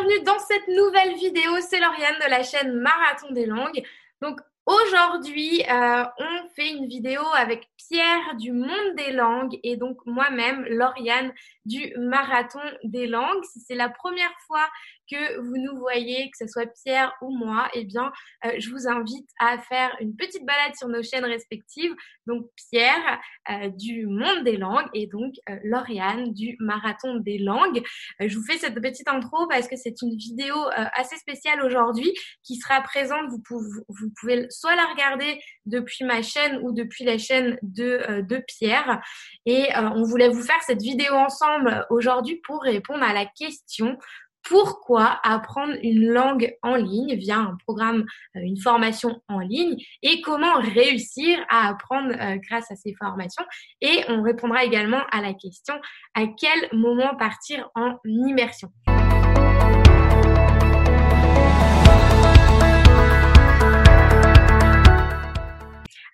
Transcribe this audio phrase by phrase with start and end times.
[0.00, 1.50] bienvenue dans cette nouvelle vidéo.
[1.60, 3.82] C'est Lauriane de la chaîne Marathon des langues.
[4.22, 9.98] Donc aujourd'hui, euh, on fait une vidéo avec Pierre du Monde des langues et donc
[10.06, 11.32] moi-même, Lauriane
[11.64, 13.44] du Marathon des langues.
[13.52, 14.68] Si c'est la première fois
[15.10, 18.12] que vous nous voyez, que ce soit Pierre ou moi, eh bien,
[18.44, 21.94] euh, je vous invite à faire une petite balade sur nos chaînes respectives.
[22.26, 23.20] Donc, Pierre
[23.50, 27.82] euh, du Monde des langues et donc euh, Lauriane du Marathon des langues.
[28.20, 30.54] je vous fais cette petite intro parce que c'est une vidéo
[30.94, 33.28] assez spéciale aujourd'hui qui sera présente.
[33.30, 38.22] Vous pouvez, vous pouvez soit la regarder depuis ma chaîne ou depuis la chaîne de,
[38.22, 39.00] de Pierre.
[39.46, 41.59] Et on voulait vous faire cette vidéo ensemble
[41.90, 43.98] aujourd'hui pour répondre à la question
[44.42, 48.04] pourquoi apprendre une langue en ligne via un programme,
[48.36, 53.44] euh, une formation en ligne et comment réussir à apprendre euh, grâce à ces formations?
[53.80, 55.74] Et on répondra également à la question
[56.14, 58.70] à quel moment partir en immersion?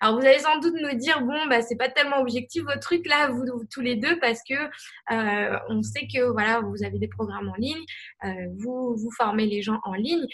[0.07, 3.05] Alors vous allez sans doute me dire bon bah c'est pas tellement objectif votre truc
[3.07, 7.09] là vous, tous les deux parce que euh, on sait que voilà vous avez des
[7.09, 7.83] programmes en ligne,
[8.23, 10.25] euh, vous vous formez les gens en ligne.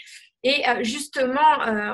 [0.44, 1.40] Et euh, justement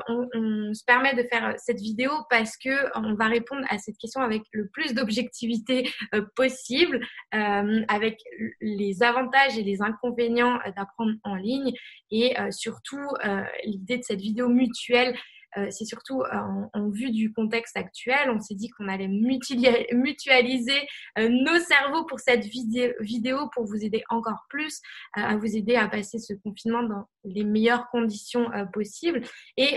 [0.09, 4.21] on, se permet de faire cette vidéo parce que on va répondre à cette question
[4.21, 5.91] avec le plus d'objectivité
[6.37, 7.01] possible,
[7.33, 8.19] avec
[8.61, 11.73] les avantages et les inconvénients d'apprendre en ligne
[12.11, 13.07] et surtout
[13.65, 15.17] l'idée de cette vidéo mutuelle
[15.71, 18.31] c'est surtout euh, en, vue du contexte actuel.
[18.31, 20.81] On s'est dit qu'on allait mutualiser
[21.19, 24.81] euh, nos cerveaux pour cette vidéo pour vous aider encore plus,
[25.15, 29.23] à vous aider à passer ce confinement dans les meilleures conditions possibles.
[29.57, 29.77] Et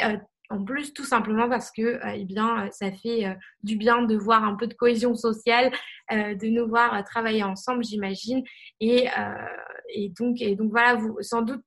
[0.49, 4.55] en plus, tout simplement parce que, eh bien, ça fait du bien de voir un
[4.55, 5.71] peu de cohésion sociale,
[6.11, 8.43] de nous voir travailler ensemble, j'imagine.
[8.79, 9.07] Et,
[10.17, 10.37] donc,
[10.71, 11.63] voilà, sans doute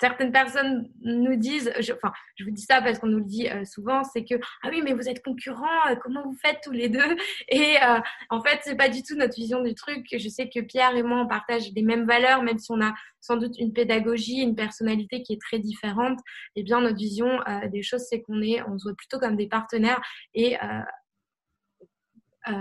[0.00, 3.48] certaines personnes nous disent, je, enfin, je vous dis ça parce qu'on nous le dit
[3.48, 6.72] euh, souvent, c'est que ah oui, mais vous êtes concurrents, euh, comment vous faites tous
[6.72, 7.16] les deux?
[7.48, 10.06] Et euh, en fait, c'est pas du tout notre vision du truc.
[10.12, 12.94] Je sais que Pierre et moi on partage les mêmes valeurs, même si on a
[13.20, 16.18] sans doute une pédagogie, une personnalité qui est très différente.
[16.54, 17.40] Eh bien, notre vision
[17.72, 20.00] des choses, c'est qu'on est, on se voit plutôt comme des partenaires
[20.34, 20.56] et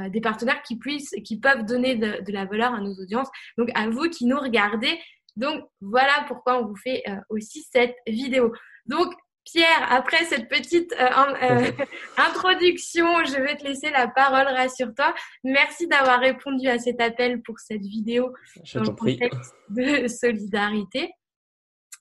[0.09, 3.29] des partenaires qui puissent, qui peuvent donner de, la valeur à nos audiences.
[3.59, 4.99] Donc, à vous qui nous regardez,
[5.35, 8.53] donc voilà pourquoi on vous fait euh, aussi cette vidéo.
[8.85, 9.13] Donc
[9.43, 11.07] Pierre, après cette petite euh,
[11.43, 11.71] euh,
[12.17, 15.13] introduction, je vais te laisser la parole, rassure-toi.
[15.43, 21.11] Merci d'avoir répondu à cet appel pour cette vidéo je dans le contexte de solidarité.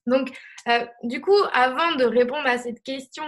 [0.06, 0.30] Donc,
[1.02, 3.24] du coup, avant de répondre à cette question,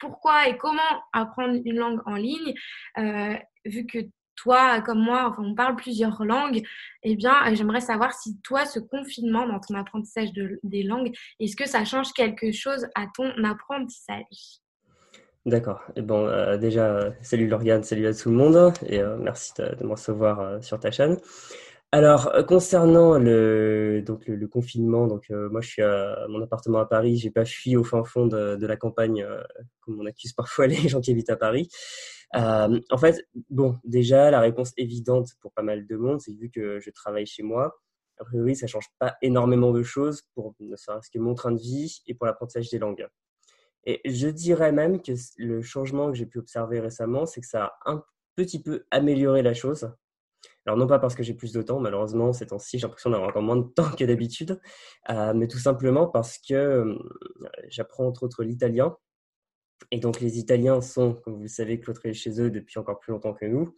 [0.00, 0.80] pourquoi et comment
[1.12, 2.54] apprendre une langue en ligne,
[3.66, 3.98] vu que
[4.36, 6.62] toi, comme moi, on parle plusieurs langues,
[7.02, 10.30] eh bien, euh, j'aimerais savoir si toi, ce confinement dans ton apprentissage
[10.62, 14.60] des langues, est-ce que ça change quelque chose à ton apprentissage?
[15.44, 15.80] D'accord.
[15.94, 19.84] Et bon, euh, déjà, salut Lauriane, salut à tout le monde, et euh, merci de,
[19.84, 21.18] me recevoir sur ta chaîne.
[21.92, 27.16] Alors, concernant le, donc le, confinement, donc moi je suis à mon appartement à Paris,
[27.16, 29.24] j'ai pas fui au fin fond de, de la campagne
[29.80, 31.70] comme on accuse parfois les gens qui habitent à Paris.
[32.34, 36.50] Euh, en fait, bon, déjà, la réponse évidente pour pas mal de monde, c'est vu
[36.50, 37.78] que je travaille chez moi,
[38.18, 41.60] a priori, ça change pas énormément de choses pour ne serait-ce que mon train de
[41.60, 43.06] vie et pour l'apprentissage des langues.
[43.84, 47.64] Et je dirais même que le changement que j'ai pu observer récemment, c'est que ça
[47.64, 48.04] a un
[48.34, 49.90] petit peu amélioré la chose.
[50.66, 53.30] Alors non pas parce que j'ai plus de temps, malheureusement ces temps-ci j'ai l'impression d'avoir
[53.30, 54.60] encore moins de temps que d'habitude,
[55.10, 56.98] euh, mais tout simplement parce que euh,
[57.68, 58.96] j'apprends entre autres l'italien
[59.90, 63.12] et donc, les Italiens sont, comme vous le savez, cloîtrés chez eux depuis encore plus
[63.12, 63.74] longtemps que nous.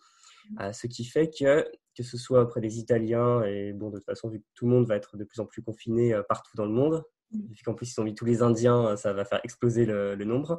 [0.51, 0.61] Mmh.
[0.61, 4.07] Euh, ce qui fait que, que ce soit auprès des Italiens, et bon, de toute
[4.07, 6.57] façon, vu que tout le monde va être de plus en plus confiné euh, partout
[6.57, 7.39] dans le monde, mmh.
[7.53, 10.17] vu qu'en plus, ils ont mis tous les Indiens, euh, ça va faire exploser le,
[10.25, 10.59] nombre.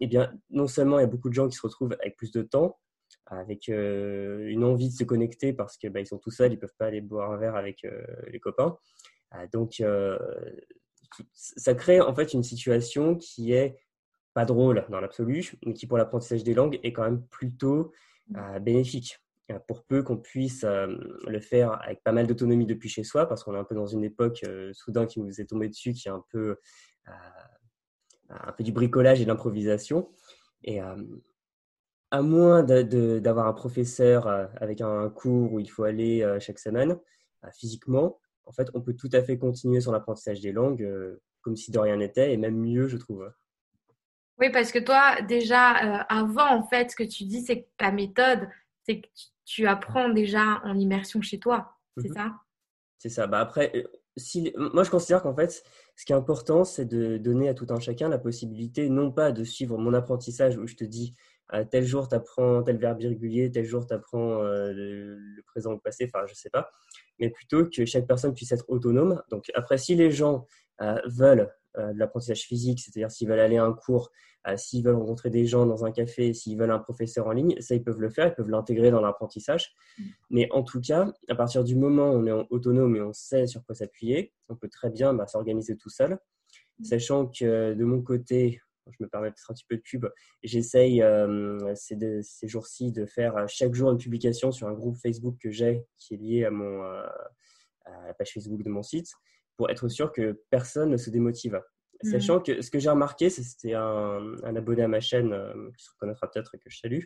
[0.00, 2.32] eh bien, non seulement il y a beaucoup de gens qui se retrouvent avec plus
[2.32, 2.78] de temps,
[3.26, 6.74] avec une envie de se connecter parce qu'ils bah, sont tout seuls, ils ne peuvent
[6.78, 7.86] pas aller boire un verre avec
[8.26, 8.76] les copains.
[9.52, 9.82] donc,
[11.32, 13.76] ça crée en fait une situation qui est
[14.34, 17.92] pas drôle dans l'absolu, mais qui pour l'apprentissage des langues est quand même plutôt
[18.28, 18.36] mmh.
[18.36, 19.18] euh, bénéfique.
[19.50, 20.86] Euh, pour peu qu'on puisse euh,
[21.26, 23.86] le faire avec pas mal d'autonomie depuis chez soi, parce qu'on est un peu dans
[23.86, 26.56] une époque soudain qui nous est tombé dessus, qui est un peu,
[28.28, 30.08] un peu du bricolage et de l'improvisation.
[30.62, 30.80] Et
[32.10, 34.26] à moins d'avoir un professeur
[34.60, 36.96] avec un cours où il faut aller chaque semaine,
[37.52, 40.86] physiquement, en fait, on peut tout à fait continuer son apprentissage des langues
[41.40, 43.30] comme si de rien n'était, et même mieux, je trouve.
[44.40, 47.68] Oui, parce que toi, déjà, euh, avant, en fait, ce que tu dis, c'est que
[47.76, 48.48] ta méthode,
[48.84, 49.08] c'est que
[49.44, 51.76] tu apprends déjà en immersion chez toi.
[51.98, 52.14] C'est mhm.
[52.14, 52.32] ça?
[52.98, 53.26] C'est ça.
[53.26, 53.82] Bah après, euh,
[54.16, 55.62] si, moi, je considère qu'en fait,
[55.96, 59.32] ce qui est important, c'est de donner à tout un chacun la possibilité, non pas
[59.32, 61.14] de suivre mon apprentissage où je te dis,
[61.48, 65.70] à tel jour, tu apprends tel verbe irrégulier, tel jour, tu apprends euh, le, présent
[65.70, 66.70] ou le passé, enfin, je sais pas,
[67.18, 69.22] mais plutôt que chaque personne puisse être autonome.
[69.30, 70.46] Donc, après, si les gens
[70.80, 74.10] euh, veulent de l'apprentissage physique, c'est-à-dire s'ils veulent aller à un cours,
[74.56, 77.74] s'ils veulent rencontrer des gens dans un café, s'ils veulent un professeur en ligne, ça,
[77.74, 79.74] ils peuvent le faire, ils peuvent l'intégrer dans l'apprentissage.
[79.98, 80.04] Mm.
[80.30, 83.46] Mais en tout cas, à partir du moment où on est autonome et on sait
[83.46, 86.18] sur quoi s'appuyer, on peut très bien bah, s'organiser tout seul,
[86.78, 86.84] mm.
[86.84, 90.06] sachant que de mon côté, je me permets peut-être un petit peu de pub.
[90.42, 94.96] J'essaye euh, ces, ces jours-ci de faire euh, chaque jour une publication sur un groupe
[94.96, 97.06] Facebook que j'ai qui est lié à, mon, euh,
[97.84, 99.12] à la page Facebook de mon site
[99.60, 101.60] pour être sûr que personne ne se démotive.
[102.02, 102.10] Mmh.
[102.12, 105.36] Sachant que ce que j'ai remarqué, c'était un, un, abonné à ma chaîne
[105.76, 107.04] qui se reconnaîtra peut-être que je salue,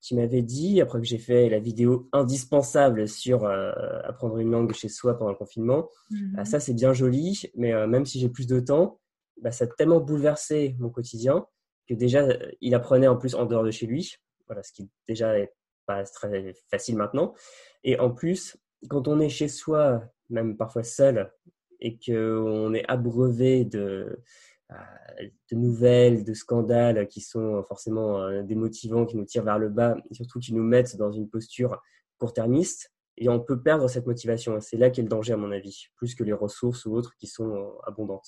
[0.00, 4.88] qui m'avait dit, après que j'ai fait la vidéo indispensable sur apprendre une langue chez
[4.88, 6.44] soi pendant le confinement, mmh.
[6.44, 8.98] ça c'est bien joli, mais même si j'ai plus de temps,
[9.40, 11.46] bah, ça a tellement bouleversé mon quotidien
[11.88, 12.26] que déjà,
[12.60, 14.16] il apprenait en plus en dehors de chez lui,
[14.48, 15.54] voilà, ce qui déjà est
[15.86, 17.34] pas très facile maintenant.
[17.84, 18.56] Et en plus,
[18.88, 21.32] quand on est chez soi, même parfois seul,
[21.80, 24.20] et qu'on est abreuvé de,
[24.70, 29.68] euh, de nouvelles, de scandales qui sont forcément euh, démotivants, qui nous tirent vers le
[29.68, 31.80] bas, et surtout qui nous mettent dans une posture
[32.18, 34.58] court-termiste, et on peut perdre cette motivation.
[34.60, 37.26] C'est là qu'est le danger, à mon avis, plus que les ressources ou autres qui
[37.26, 38.26] sont euh, abondantes.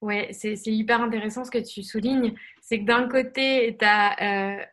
[0.00, 2.34] Ouais, c'est hyper intéressant ce que tu soulignes.
[2.60, 4.64] C'est que d'un côté, tu as euh,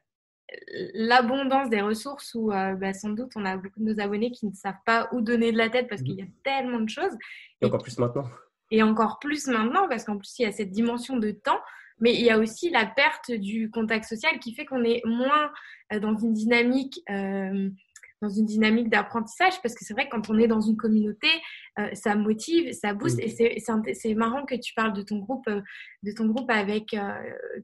[0.93, 4.45] l'abondance des ressources où euh, bah, sans doute on a beaucoup de nos abonnés qui
[4.45, 7.17] ne savent pas où donner de la tête parce qu'il y a tellement de choses.
[7.61, 8.25] Et, encore plus maintenant.
[8.69, 11.59] Et encore plus maintenant parce qu'en plus il y a cette dimension de temps.
[11.99, 15.51] Mais il y a aussi la perte du contact social qui fait qu'on est moins
[15.93, 16.99] euh, dans une dynamique
[18.21, 21.27] dans une dynamique d'apprentissage parce que c'est vrai que quand on est dans une communauté,
[21.79, 23.19] euh, ça motive, ça booste.
[23.19, 23.59] Et
[23.93, 25.61] c'est marrant que tu parles de ton groupe, euh,
[26.03, 27.13] de ton groupe avec euh,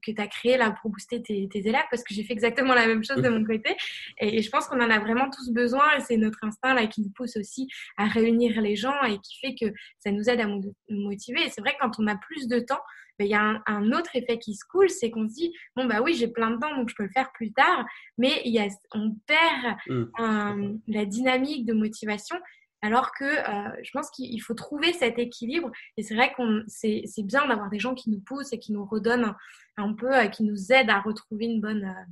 [0.05, 2.73] que tu as créé là pour booster tes, tes élèves parce que j'ai fait exactement
[2.73, 3.75] la même chose de mon côté.
[4.19, 7.01] Et, je pense qu'on en a vraiment tous besoin et c'est notre instinct là qui
[7.01, 7.67] nous pousse aussi
[7.97, 11.41] à réunir les gens et qui fait que ça nous aide à nous motiver.
[11.41, 12.81] Et c'est vrai que quand on a plus de temps,
[13.25, 16.01] il y a un, autre effet qui se coule, c'est qu'on se dit, bon, bah
[16.01, 17.85] oui, j'ai plein de temps, donc je peux le faire plus tard,
[18.17, 20.79] mais il y a, on perd mmh.
[20.87, 22.37] la dynamique de motivation.
[22.81, 25.71] Alors que euh, je pense qu'il faut trouver cet équilibre.
[25.97, 28.85] Et c'est vrai qu'on c'est, bien d'avoir des gens qui nous poussent et qui nous
[28.85, 29.35] redonnent
[29.77, 32.05] un, peu, euh, qui nous aident à retrouver une bonne, euh,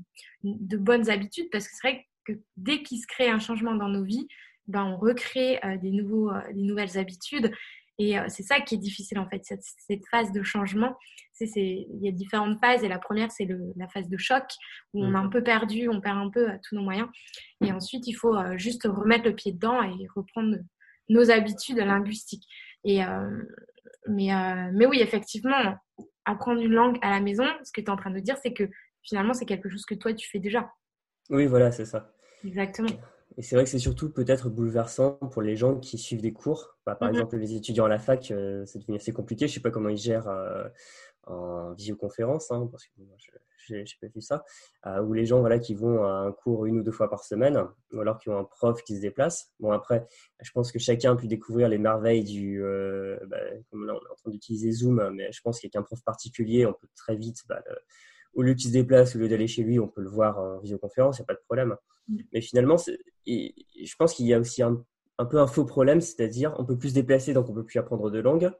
[0.44, 1.50] de bonnes habitudes.
[1.51, 4.28] Parce que c'est vrai que dès qu'il se crée un changement dans nos vies,
[4.68, 7.51] ben, on recrée des, nouveaux, des nouvelles habitudes.
[7.97, 10.97] Et euh, c'est ça qui est difficile en fait, cette, cette phase de changement.
[11.33, 14.44] C'est, il y a différentes phases et la première c'est le, la phase de choc
[14.94, 15.30] où on est un mhm.
[15.30, 17.07] peu perdu, on perd un peu euh, tous nos moyens.
[17.62, 20.57] Et ensuite il faut euh, juste remettre le pied dedans et reprendre
[21.09, 22.45] nos habitudes linguistiques.
[22.83, 23.01] Et,
[24.07, 24.30] mais,
[24.74, 25.75] mais oui, effectivement,
[26.25, 28.53] apprendre une langue à la maison, ce que tu es en train de dire, c'est
[28.53, 28.69] que
[29.03, 30.71] finalement c'est quelque chose que toi tu fais déjà.
[31.30, 32.12] Oui, voilà, c'est ça.
[32.44, 32.89] Exactement.
[33.38, 36.78] Et c'est vrai que c'est surtout peut-être bouleversant pour les gens qui suivent des cours.
[36.86, 37.16] Bah, par mhm.
[37.16, 39.48] exemple, les étudiants à la fac, euh, c'est devenu assez compliqué.
[39.48, 40.68] Je ne sais pas comment ils gèrent euh,
[41.28, 42.92] en visioconférence, hein, parce que
[43.68, 44.46] je n'ai pas vu ça,
[44.86, 47.24] euh, où les gens voilà, qui vont à un cours une ou deux fois par
[47.24, 47.62] semaine,
[47.92, 49.52] ou alors qui ont un prof qui se déplace.
[49.60, 50.08] Bon, après,
[50.42, 52.62] je pense que chacun a pu découvrir les merveilles du.
[53.28, 53.38] Bah,
[53.70, 56.65] comme là, on est en train d'utiliser Zoom, mais je pense qu'avec un prof particulier,
[56.65, 57.39] on peut très vite.
[57.50, 57.62] Bah,
[58.36, 60.60] au lieu qu'il se déplace, au lieu d'aller chez lui, on peut le voir en
[60.60, 61.75] visioconférence, il n'y a pas de problème.
[62.08, 62.18] Mm.
[62.34, 64.84] Mais finalement, je pense qu'il y a aussi un,
[65.30, 68.12] peu un faux problème, c'est-à-dire on peut plus se déplacer, donc on peut plus apprendre
[68.12, 68.51] de langue.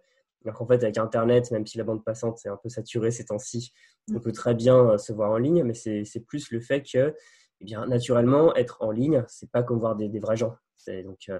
[0.44, 3.25] Alors qu'en fait, avec Internet, même si la bande passante est un peu saturée ces
[3.25, 3.74] temps-ci,
[4.13, 7.15] on peut très bien euh, se voir en ligne, mais c'est plus le fait que,
[7.62, 10.55] eh bien, naturellement, être en ligne, c'est pas comme voir des, vrais gens.
[10.88, 11.39] Donc, euh,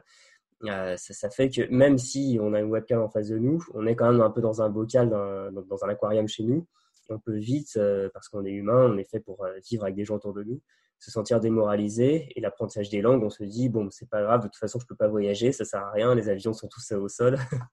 [0.64, 3.86] euh, ça, fait que même si on a une webcam en face de nous, on
[3.86, 6.66] est quand même un peu dans un bocal, dans un aquarium chez nous
[7.10, 9.96] on peut vite, euh, parce qu'on est humain, on est fait pour euh, vivre avec
[9.96, 10.62] des gens autour de nous,
[11.00, 12.32] se sentir démoralisé.
[12.36, 14.86] Et l'apprentissage des langues, on se dit, bon, c'est pas grave, de toute façon, je
[14.86, 17.38] peux pas voyager, ça sert à rien, les avions sont tous au sol.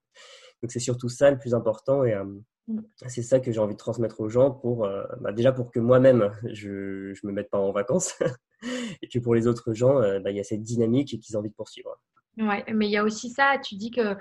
[0.63, 2.25] Donc c'est surtout ça le plus important et euh,
[2.69, 2.83] mm.
[3.09, 4.89] c'est ça que j'ai envie de transmettre aux gens pour
[5.21, 8.15] bah, déjà pour que moi-même je ne me mette pas en vacances
[9.03, 11.51] et que pour les autres gens bah, il y a cette dynamique qu'ils ont envie
[11.51, 11.99] de poursuivre.
[12.39, 14.15] Ouais, mais il y a aussi ça, tu dis que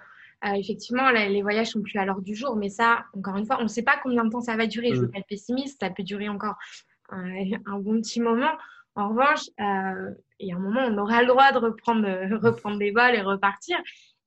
[0.43, 3.57] euh, effectivement, les voyages sont plus à l'heure du jour, mais ça, encore une fois,
[3.59, 4.89] on ne sait pas combien de temps ça va durer.
[4.89, 5.11] Je ne veux mm.
[5.11, 6.55] pas être pessimiste, ça peut durer encore
[7.09, 8.51] un, bon petit moment.
[8.95, 12.07] En revanche, euh, il y a un moment, on aura le droit de reprendre,
[12.41, 13.77] reprendre des vols et repartir.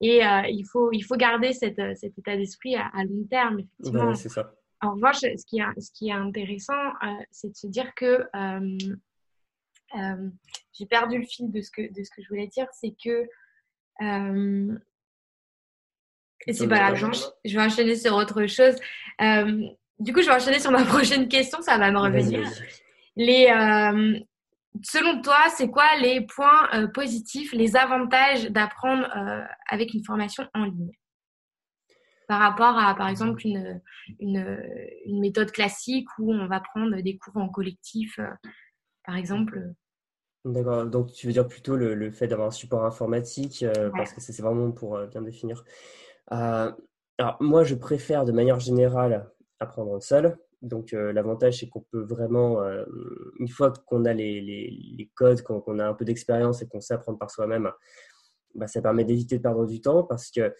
[0.01, 4.15] Et euh, il, faut, il faut garder cet état d'esprit à, long terme, effectivement.
[4.15, 4.53] c'est ça.
[4.81, 6.75] En revanche, ce qui est, ce qui est intéressant,
[7.31, 8.27] c'est de se dire que
[10.73, 13.27] j'ai perdu le fil de ce que, de ce que je voulais dire, c'est que
[16.47, 17.13] Et c'est pas grave,
[17.45, 18.75] je vais enchaîner sur autre chose.
[19.21, 19.67] Euh,
[19.99, 22.49] du coup, je vais enchaîner sur ma prochaine question, ça va me revenir.
[23.17, 24.19] Les, euh,
[24.83, 29.09] selon toi, c'est quoi les points euh, positifs, les avantages d'apprendre
[29.69, 30.93] avec une formation en ligne?
[32.27, 33.83] Par rapport à, par exemple, une,
[34.19, 34.59] une,
[35.05, 38.19] une, méthode classique où on va prendre des cours en collectif,
[39.05, 39.63] par exemple
[40.47, 44.23] D'accord, donc tu veux dire plutôt le, le fait d'avoir un support informatique, parce que
[44.23, 45.65] c'est vraiment pour bien définir.
[46.33, 46.73] Euh,
[47.19, 50.39] alors, moi, je préfère de manière générale apprendre seul.
[50.63, 52.85] Donc, euh, l'avantage, c'est qu'on peut vraiment, euh,
[53.39, 57.19] une fois qu'on a les, codes, qu'on a un peu d'expérience et qu'on sait apprendre
[57.19, 57.71] par soi-même,
[58.55, 60.55] bah, ça permet d'éviter de perdre du temps parce que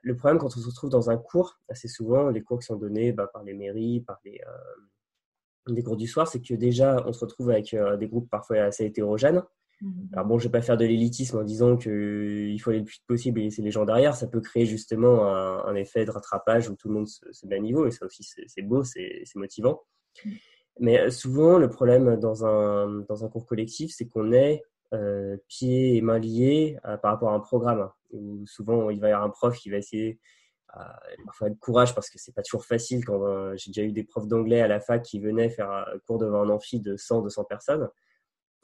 [0.00, 2.76] le problème quand on se retrouve dans un cours, assez souvent, les cours qui sont
[2.76, 7.20] donnés bah, par les mairies, par les, cours du soir, c'est que déjà, on se
[7.20, 9.42] retrouve avec des groupes parfois assez hétérogènes.
[9.80, 10.08] Mhm.
[10.12, 12.84] Alors bon, je ne vais pas faire de l'élitisme en disant qu'il faut aller le
[12.84, 14.16] plus vite possible et laisser les gens derrière.
[14.16, 17.60] Ça peut créer justement un, effet de rattrapage où tout le monde se, met à
[17.60, 19.82] niveau et ça aussi c'est beau, c'est motivant.
[20.24, 20.32] Mhm.
[20.78, 24.62] Mais euh, souvent, le problème dans un, dans un cours collectif, c'est qu'on est
[24.94, 27.90] euh, pieds et mains liés euh, par rapport à un programme.
[28.12, 30.20] Où souvent, il va y avoir un prof qui va essayer
[30.76, 30.82] euh,
[31.24, 33.20] parfois de courage parce que c'est pas toujours facile quand
[33.56, 36.42] j'ai déjà eu des profs d'anglais à la fac qui venaient faire un cours devant
[36.42, 37.88] un amphi de 100 200 personnes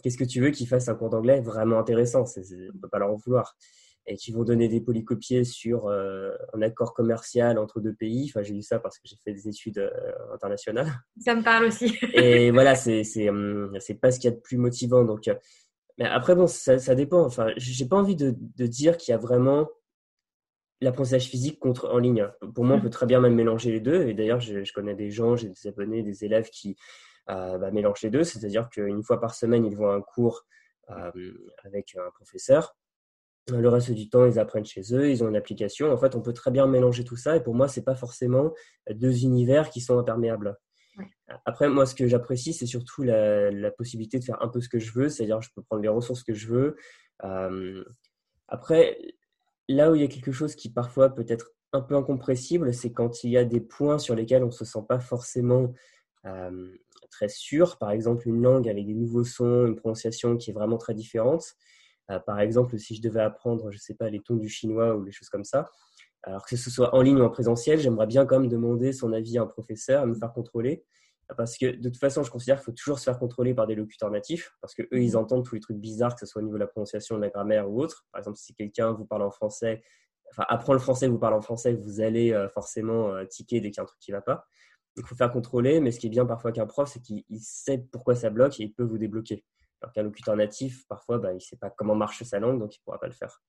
[0.02, 2.24] qu'est-ce que tu veux qu'ils fassent un cours d'anglais vraiment intéressant?
[2.24, 3.56] On ne peut pas leur en vouloir.
[4.06, 8.28] Et qui vont donner des polycopiés sur euh, un accord commercial entre deux pays.
[8.28, 9.90] Enfin, j'ai lu ça parce que j'ai fait des études euh,
[10.34, 10.88] internationales.
[11.20, 11.96] Ça me parle aussi.
[12.14, 15.04] et voilà, c'est hum, pas ce qu'il y a de plus motivant.
[15.04, 15.34] Donc, euh,
[15.98, 17.24] mais après bon, ça, ça dépend.
[17.24, 19.68] Enfin, j'ai pas envie de, de dire qu'il y a vraiment
[20.80, 22.26] l'apprentissage physique contre en ligne.
[22.56, 22.82] Pour moi, on mm.
[22.82, 24.08] peut très bien même mélanger les deux.
[24.08, 26.76] Et d'ailleurs, je, je connais des gens, j'ai des abonnés, des élèves qui
[27.26, 30.44] bah, mélange les deux, c'est-à-dire qu'une fois par semaine, ils vont à un cours
[30.90, 31.32] euh,
[31.64, 32.76] avec un professeur.
[33.48, 35.92] Le reste du temps, ils apprennent chez eux, ils ont une application.
[35.92, 37.36] En fait, on peut très bien mélanger tout ça.
[37.36, 38.52] Et pour moi, ce n'est pas forcément
[38.90, 40.56] deux univers qui sont imperméables.
[41.44, 44.78] Après, moi, ce que j'apprécie, c'est surtout la, possibilité de faire un peu ce que
[44.78, 46.76] je veux, c'est-à-dire je peux prendre les ressources que je veux.
[47.24, 47.84] Euh,
[48.48, 48.98] après,
[49.68, 52.92] là où il y a quelque chose qui parfois peut être un peu incompressible, c'est
[52.92, 55.72] quand il y a des points sur lesquels on ne se sent pas forcément
[57.12, 57.78] très sûr.
[57.78, 61.54] Par exemple, une langue avec des nouveaux sons, une prononciation qui est vraiment très différente.
[62.10, 64.96] Euh, par exemple, si je devais apprendre, je ne sais pas, les tons du chinois
[64.96, 65.70] ou les choses comme ça,
[66.24, 69.12] alors que ce soit en ligne ou en présentiel, j'aimerais bien quand même demander son
[69.12, 70.84] avis à un professeur, à me faire contrôler.
[71.36, 73.74] Parce que de toute façon, je considère qu'il faut toujours se faire contrôler par des
[73.74, 76.44] locuteurs natifs, parce que eux, ils entendent tous les trucs bizarres, que ce soit au
[76.44, 78.04] niveau de la prononciation, de la grammaire ou autre.
[78.12, 79.82] Par exemple, si quelqu'un vous parle en français,
[80.30, 83.70] enfin apprend le français, vous parle en français, vous allez euh, forcément euh, tiquer dès
[83.70, 84.46] qu'il y a un truc qui ne va pas
[84.96, 87.78] il faut faire contrôler, mais ce qui est bien parfois qu'un prof, c'est qu'il sait
[87.90, 89.44] pourquoi ça bloque et il peut vous débloquer.
[89.80, 92.76] Alors qu'un locuteur natif, parfois, bah, il ne sait pas comment marche sa langue, donc
[92.76, 93.42] il ne pourra pas le faire.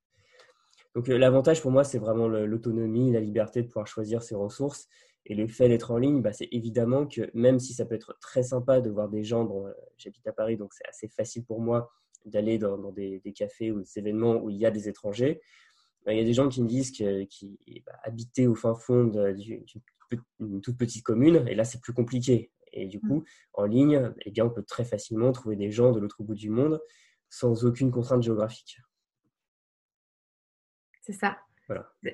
[0.95, 4.87] Donc euh, l'avantage pour moi, c'est vraiment l'autonomie, la liberté de pouvoir choisir ses ressources.
[5.25, 8.17] Et le fait d'être en ligne, bah, c'est évidemment que même si ça peut être
[8.19, 11.45] très sympa de voir des gens, bon, euh, j'habite à Paris, donc c'est assez facile
[11.45, 11.91] pour moi
[12.25, 15.41] d'aller dans, des, cafés ou des événements où il y a des étrangers.
[16.07, 17.27] Il y a des gens qui me disent qu'ils
[17.85, 17.93] bah,
[18.47, 19.63] au fin fond d'une
[20.39, 22.51] une toute petite commune, et là c'est plus compliqué.
[22.73, 23.07] Et du mm.
[23.07, 26.35] coup, en ligne, eh bien, on peut très facilement trouver des gens de l'autre bout
[26.35, 26.81] du monde
[27.29, 28.79] sans aucune contrainte géographique.
[31.01, 31.37] C'est ça.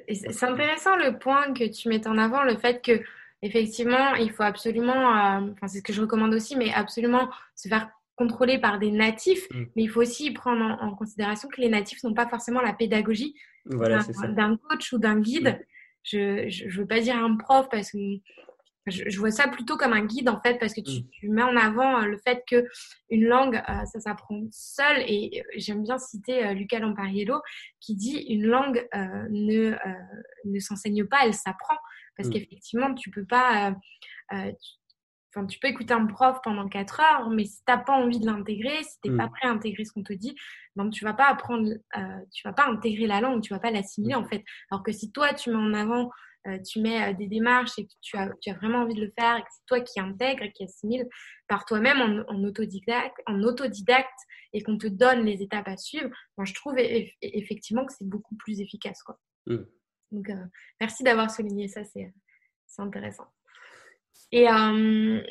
[0.07, 3.01] C'est intéressant le point que tu mets en avant, le fait que
[3.41, 7.67] effectivement, il faut absolument, euh, enfin c'est ce que je recommande aussi, mais absolument se
[7.67, 9.63] faire contrôler par des natifs, mm.
[9.75, 13.35] mais il faut aussi prendre en, considération que les natifs n'ont pas forcément la pédagogie
[13.65, 15.59] d'un coach ou d'un guide.
[16.03, 17.97] Mm je ne veux pas dire un prof parce que
[18.89, 21.33] je, vois ça plutôt comme un guide en fait parce que tu, mm.
[21.33, 22.65] mets en avant euh, le fait que
[23.09, 27.41] une langue euh, ça s'apprend seul et euh, j'aime bien citer Luca Lampariello
[27.79, 29.75] qui dit une langue ne
[30.45, 31.75] ne s'enseigne pas elle s'apprend
[32.17, 32.33] parce mm.
[32.33, 33.75] qu'effectivement tu peux pas
[35.33, 38.19] Enfin, tu peux écouter un prof pendant 4 heures, mais si tu n'as pas envie
[38.19, 39.31] de l'intégrer, si tu n'es pas mm.
[39.31, 40.35] prêt à intégrer ce qu'on te dit,
[40.75, 43.69] donc tu vas pas apprendre, euh, tu vas pas intégrer la langue, tu vas pas
[43.69, 44.43] l'assimiler en fait.
[44.71, 46.09] Alors que si toi tu mets en avant,
[46.47, 49.01] euh, tu mets euh, des démarches et que tu as, tu as vraiment envie de
[49.05, 51.07] le faire et que c'est toi qui intègre et qui assimile
[51.47, 54.19] par toi-même en, autodidacte, en autodidacte
[54.53, 56.75] et qu'on te donne les étapes à suivre, moi je trouve
[57.21, 59.19] effectivement que c'est beaucoup plus efficace quoi.
[59.45, 59.65] Mm.
[60.11, 60.31] Donc
[60.79, 62.11] merci d'avoir souligné ça, c'est
[62.79, 63.27] intéressant.
[64.31, 65.21] Et, euh,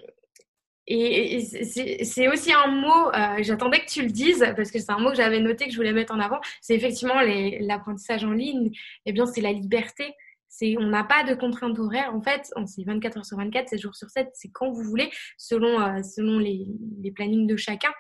[0.91, 5.11] c'est aussi un mot, euh, j'attendais que tu le dises, parce que c'est un mot
[5.11, 7.21] que j'avais noté, que je voulais mettre en avant, c'est effectivement
[7.61, 8.71] l'apprentissage en ligne,
[9.05, 10.15] eh bien c'est la liberté.
[10.63, 13.95] On n'a pas de contraintes horaires, en fait, c'est 24 heures sur 24, 7 jours
[13.95, 16.67] sur 7, c'est quand vous voulez, selon, euh, selon les,
[17.01, 17.93] les, plannings de chacun.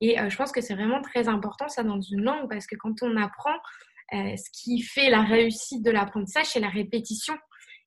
[0.00, 3.02] Et je pense que c'est vraiment très important ça dans une langue, parce que quand
[3.02, 3.56] on apprend,
[4.12, 7.34] ce qui fait la réussite de l'apprentissage, c'est la répétition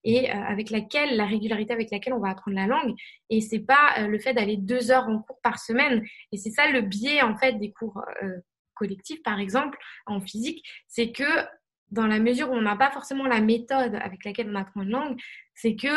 [0.03, 2.96] et avec laquelle, la régularité avec laquelle on va apprendre la langue.
[3.29, 6.03] Et c'est pas le fait d'aller deux heures en cours par semaine.
[6.31, 8.03] Et c'est ça le biais en fait des cours
[8.74, 9.77] collectifs, par exemple,
[10.08, 11.46] en physique, c'est que
[11.91, 14.89] dans la mesure où on n'a pas forcément la méthode avec laquelle on apprend une
[14.89, 15.22] langue,
[15.53, 15.89] c'est que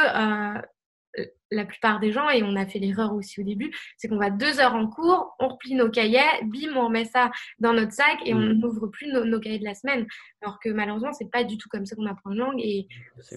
[1.50, 4.30] la plupart des gens, et on a fait l'erreur aussi au début, c'est qu'on va
[4.30, 7.30] deux heures en cours, on replie nos cahiers, bim, on remet ça
[7.61, 8.52] dans notre sac et on mm.
[8.54, 10.06] n'ouvre plus nos, cahiers de la semaine.
[10.42, 12.88] Alors que malheureusement, c'est pas du tout comme ça qu'on apprend une langue et
[13.20, 13.37] c'est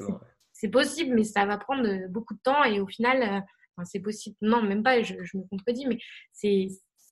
[0.70, 3.46] possible, mais ça va prendre beaucoup de temps et au final,
[3.80, 4.36] euh, c'est possible.
[4.42, 5.98] Non, même pas, je, me contredis, mais
[6.32, 6.68] c'est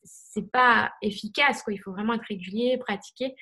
[0.08, 1.64] c'est pas efficace.
[1.68, 3.36] Il faut vraiment être régulier, pratiquer.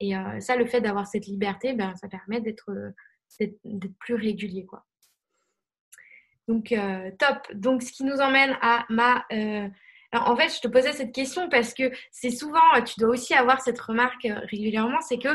[0.00, 2.70] Et euh, ça, le fait d'avoir cette liberté, ben, ça permet d'être
[3.98, 4.64] plus régulier.
[4.64, 4.86] Quoi.
[6.48, 7.46] Donc, euh, top.
[7.54, 9.24] Donc, ce qui nous emmène à ma...
[9.32, 9.68] Euh,
[10.12, 13.60] en fait, je te posais cette question parce que c'est souvent, tu dois aussi avoir
[13.60, 15.28] cette remarque euh, régulièrement, c'est que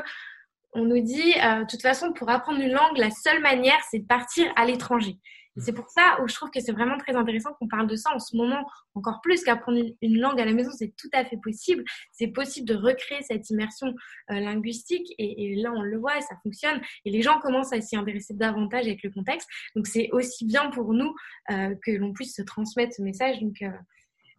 [0.76, 4.08] on nous dit, de toute façon, pour apprendre une langue, la seule manière, c'est de
[4.08, 5.18] partir à l'étranger.
[5.58, 8.12] C'est pour ça où je trouve que c'est vraiment très intéressant qu'on parle de ça
[8.14, 8.66] en ce moment,
[8.96, 11.84] encore plus qu'apprendre une langue à la maison, c'est tout à fait possible.
[12.12, 13.94] C'est possible de recréer cette immersion
[14.32, 17.96] euh, linguistique et, là, on le voit, ça fonctionne et les gens commencent à s'y
[17.96, 19.48] intéresser davantage avec le contexte.
[19.76, 21.14] Donc, c'est aussi bien pour nous
[21.52, 23.38] euh, que l'on puisse se transmettre ce message.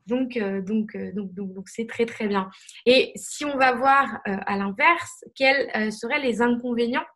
[0.07, 2.51] Donc, euh, donc, donc, donc, donc, donc, c'est très, très bien.
[2.87, 7.07] Et si on va voir à l'inverse, quels seraient les inconvénients,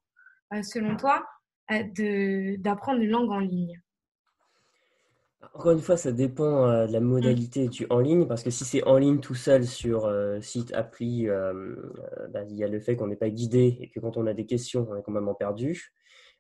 [0.62, 1.24] selon toi,
[1.68, 3.80] d'apprendre une langue en ligne?
[5.54, 8.64] Encore une fois, ça dépend euh, de la modalité du en ligne, parce que si
[8.64, 11.76] c'est en ligne tout seul sur euh, site, appli, euh,
[12.30, 14.34] bah, il y a le fait qu'on n'est pas guidé et que quand on a
[14.34, 15.92] des questions, on est complètement perdu.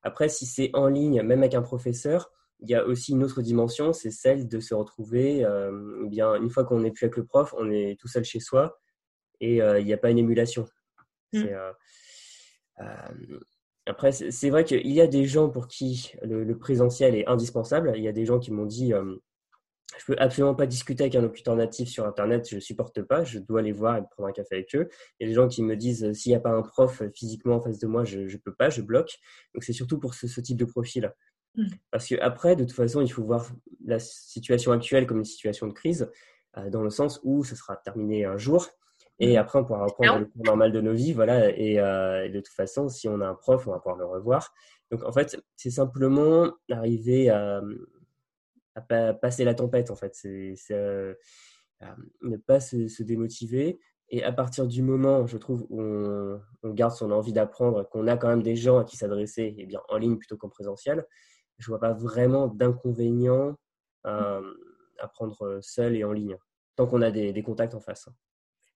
[0.02, 3.42] Après, si c'est en ligne, même avec un professeur, il y a aussi une autre
[3.42, 5.46] dimension, c'est celle de se retrouver,
[6.06, 8.78] bien une fois qu'on n'est plus avec le prof, on est tout seul chez soi
[9.40, 10.66] et il n'y a pas une émulation.
[11.32, 11.46] Mmh.
[13.88, 17.92] Après, c'est vrai qu'il y a des gens pour qui le, présentiel est indispensable.
[17.96, 19.16] Il y a des gens qui m'ont dit euh,
[19.98, 23.24] je peux absolument pas discuter avec un locuteur natif sur Internet, je ne supporte pas,
[23.24, 24.90] je dois aller voir et prendre un café avec eux.
[25.18, 27.56] Il y a des gens qui me disent s'il n'y a pas un prof physiquement
[27.56, 29.16] en face de moi, je ne peux pas, je bloque.
[29.54, 31.10] Donc c'est surtout pour ce, type de profil.
[31.54, 31.66] Mmh.
[31.90, 33.50] Parce qu'après, de toute façon, il faut voir
[33.84, 36.10] la situation actuelle comme une situation de crise,
[36.56, 38.68] euh, dans le sens où ce sera terminé un jour
[39.18, 39.38] et mm.
[39.38, 41.12] après, on pourra reprendre le cours normal de nos vies.
[41.12, 41.46] Voilà.
[41.46, 44.52] Euh, et, de toute façon, si on a un prof, on va pouvoir le revoir.
[44.90, 47.60] Donc, en fait, c'est simplement arriver à,
[49.20, 50.14] passer la tempête, en fait.
[50.14, 51.14] C'est euh,
[52.22, 53.80] ne pas se, démotiver.
[54.10, 58.16] Et à partir du moment, je trouve, où on, garde son envie d'apprendre, qu'on a
[58.16, 61.04] quand même des gens à qui s'adresser, eh bien, en ligne plutôt qu'en présentiel,
[61.58, 63.56] je vois pas vraiment d'inconvénient
[64.04, 64.40] à,
[65.00, 66.36] apprendre seul et en ligne,
[66.74, 68.08] tant qu'on a des contacts en face.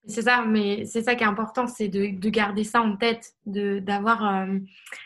[0.08, 3.34] C'est ça, mais c'est ça qui est important, c'est de, de, garder ça en tête,
[3.46, 4.58] d'avoir euh,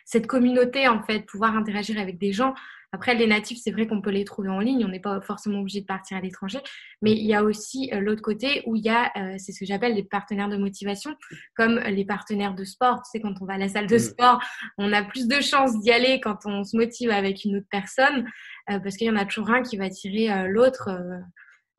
[0.07, 2.55] cette communauté en fait, pouvoir interagir avec des gens.
[2.96, 5.61] Après, les natifs, c'est vrai qu'on peut les trouver en ligne, on n'est pas forcément
[5.61, 6.59] obligé de partir à l'étranger,
[7.00, 9.61] mais il y a aussi euh, l'autre côté où il y a, euh, c'est ce
[9.61, 11.14] que j'appelle les partenaires de motivation,
[11.54, 12.96] comme les partenaires de sport.
[13.02, 14.00] Tu sais, quand on va à la salle de mm.
[14.00, 14.42] sport,
[14.78, 18.26] on a plus de chances d'y aller quand on se motive avec une autre personne,
[18.66, 20.90] parce qu'il y en a toujours un qui va tirer l'autre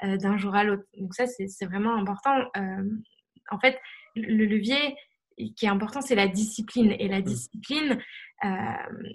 [0.03, 0.83] euh, d'un jour à l'autre.
[0.99, 2.37] Donc ça, c'est vraiment important.
[2.55, 2.83] Euh,
[3.49, 3.79] en fait,
[4.15, 4.95] le levier
[5.55, 6.95] qui est important, c'est la discipline.
[6.99, 7.23] Et la mmh.
[7.23, 7.97] discipline,
[8.45, 9.09] euh,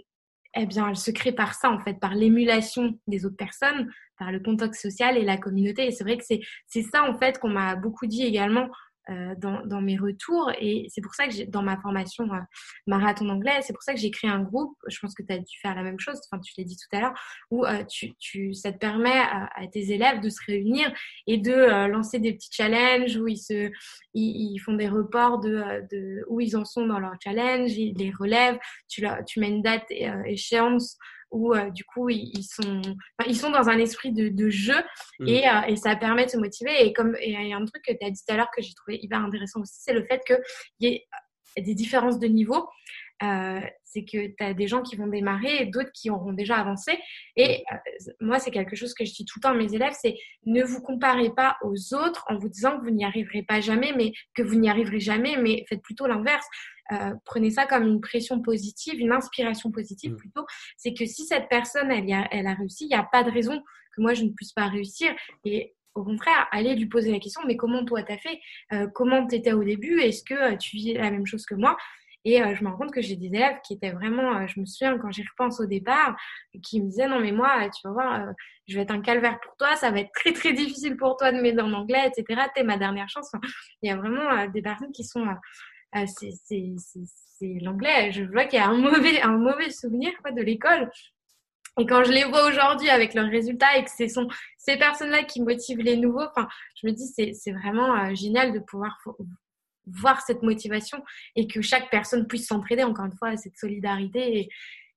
[0.54, 4.32] eh bien, elle se crée par ça, en fait, par l'émulation des autres personnes, par
[4.32, 5.86] le contact social et la communauté.
[5.86, 8.68] Et c'est vrai que c'est ça, en fait, qu'on m'a beaucoup dit également
[9.10, 10.52] euh, dans, dans, mes retours.
[10.60, 12.38] Et c'est pour ça que dans ma formation euh,
[12.86, 14.76] marathon anglais, c'est pour ça que j'ai créé un groupe.
[14.86, 16.96] Je pense que tu as dû faire la même chose, enfin, tu l'as dit tout
[16.96, 17.14] à l'heure,
[17.50, 20.92] où euh, tu, tu, ça te permet à, tes élèves de se réunir
[21.26, 23.70] et de lancer des petits challenges où ils, se,
[24.14, 28.12] ils, font des reports de, de, où ils en sont dans leur challenge, ils les
[28.12, 30.96] relèvent, tu, tu mets une date échéance
[31.32, 32.82] où euh, du coup ils, sont,
[33.26, 34.76] ils sont dans un esprit de, de jeu
[35.18, 35.28] mm.
[35.28, 36.84] et, euh, et, ça permet de se motiver.
[36.84, 38.62] Et comme il y a un truc que tu as dit tout à l'heure que
[38.62, 40.38] j'ai trouvé hyper intéressant aussi, c'est le fait qu'il
[40.80, 41.06] y ait
[41.58, 42.68] des différences de niveau.
[43.22, 43.60] Euh,
[43.92, 46.98] c'est que tu as des gens qui vont démarrer et d'autres qui auront déjà avancé.
[47.36, 47.64] Et
[48.20, 50.62] moi, c'est quelque chose que je dis tout le temps à mes élèves, c'est ne
[50.62, 54.12] vous comparez pas aux autres en vous disant que vous n'y arriverez pas jamais, mais
[54.34, 56.46] que vous n'y arriverez jamais, mais faites plutôt l'inverse.
[56.92, 60.16] Euh, prenez ça comme une pression positive, une inspiration positive mm.
[60.16, 60.44] plutôt.
[60.76, 63.30] C'est que si cette personne, elle, a, elle a réussi, il n'y a pas de
[63.30, 63.62] raison
[63.94, 65.14] que moi, je ne puisse pas réussir.
[65.44, 68.40] Et au contraire, allez lui poser la question, mais comment toi t'as fait?
[68.72, 70.00] Euh, Comment t'étais au début?
[70.00, 71.76] Est-ce que euh, tu vis la même chose que moi?
[72.24, 74.98] Et je me rends compte que j'ai des élèves qui étaient vraiment, je me souviens
[74.98, 76.16] quand j'y repense au départ,
[76.62, 78.26] qui me disaient non mais moi, tu vas voir,
[78.68, 81.32] je vais être un calvaire pour toi, ça va être très très difficile pour toi
[81.32, 82.42] de m'aider en anglais, etc.
[82.54, 83.32] T'es ma dernière chance.
[83.82, 85.26] il y a vraiment des personnes qui sont
[86.06, 88.12] c'est l'anglais.
[88.12, 90.90] Je vois qu'il y a un mauvais, un mauvais souvenir quoi, de l'école.
[91.78, 95.24] Et quand je les vois aujourd'hui avec leurs résultats et que ce sont ces personnes-là
[95.24, 96.46] qui motivent les nouveaux, enfin,
[96.80, 98.98] je me dis c'est c'est vraiment génial de pouvoir
[99.86, 101.02] voir cette motivation
[101.36, 104.48] et que chaque personne puisse s'entraider encore une fois cette solidarité et,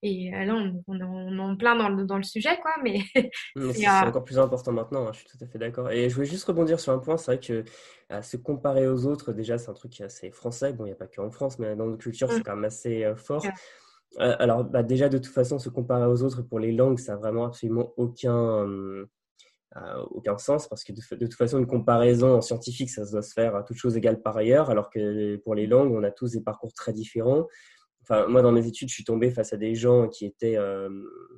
[0.06, 2.72] et là, on, on, est en plein dans le, dans le sujet, quoi.
[2.84, 3.00] Mais
[3.74, 5.08] c'est euh, encore plus important maintenant.
[5.08, 5.90] Hein, je suis tout à fait d'accord.
[5.90, 7.18] Et je voulais juste rebondir sur un point.
[7.18, 7.64] C'est vrai que
[8.10, 10.74] à se comparer aux autres, déjà, c'est un truc assez français.
[10.74, 12.44] Bon, il n'y a pas que en France, mais dans notre culture, c'est mm.
[12.44, 13.44] quand même assez euh, fort.
[14.20, 17.14] Euh, alors, bah, déjà, de toute façon, se comparer aux autres pour les langues, ça
[17.14, 18.68] n'a vraiment absolument aucun,
[20.12, 23.56] aucun sens parce que de, toute façon, une comparaison en scientifique, ça doit se faire
[23.56, 26.42] à toute chose égale par ailleurs, alors que pour les langues, on a tous des
[26.42, 27.48] parcours très différents
[28.28, 30.90] moi, dans mes études, je suis tombé face à des gens qui étaient euh,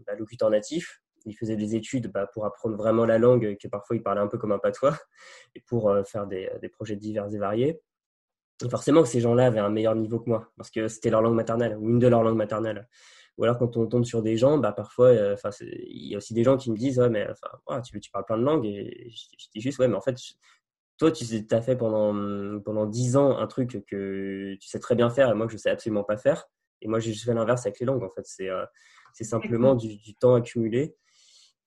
[0.05, 1.01] bah, locuteurs natifs.
[1.25, 4.27] Ils faisaient des études bah, pour apprendre vraiment la langue, que parfois ils parlaient un
[4.27, 4.97] peu comme un patois,
[5.55, 7.81] et pour euh, faire des, projets divers et variés.
[8.63, 11.35] Et forcément, ces gens-là avaient un meilleur niveau que moi, parce que c'était leur langue
[11.35, 12.87] maternelle, ou une de leurs langues maternelles.
[13.37, 16.17] Ou alors, quand on tombe sur des gens, bah, parfois, euh, enfin, il y a
[16.17, 17.27] aussi des gens qui me disent, ouais, mais
[17.67, 20.15] enfin, tu, tu parles plein de langues, et je, dis juste, ouais, mais en fait,
[20.97, 25.09] toi, tu as fait pendant, pendant 10 ans un truc que tu sais très bien
[25.09, 26.45] faire et moi que je sais absolument pas faire.
[26.81, 28.25] Et moi, j'ai juste fait l'inverse avec les langues, en fait.
[28.25, 28.65] C'est euh,
[29.13, 30.95] c'est simplement du, du, temps accumulé.